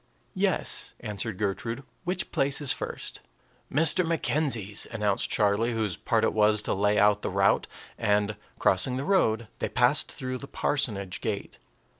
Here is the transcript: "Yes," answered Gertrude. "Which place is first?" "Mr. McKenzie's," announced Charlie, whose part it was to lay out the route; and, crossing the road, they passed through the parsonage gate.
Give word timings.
"Yes," 0.33 0.95
answered 1.01 1.37
Gertrude. 1.37 1.83
"Which 2.05 2.31
place 2.31 2.59
is 2.59 2.73
first?" 2.73 3.21
"Mr. 3.71 4.03
McKenzie's," 4.03 4.87
announced 4.89 5.29
Charlie, 5.29 5.73
whose 5.73 5.95
part 5.95 6.23
it 6.23 6.33
was 6.33 6.63
to 6.63 6.73
lay 6.73 6.97
out 6.97 7.21
the 7.21 7.29
route; 7.29 7.67
and, 7.99 8.35
crossing 8.57 8.97
the 8.97 9.05
road, 9.05 9.47
they 9.59 9.69
passed 9.69 10.11
through 10.11 10.39
the 10.39 10.47
parsonage 10.47 11.21
gate. 11.21 11.59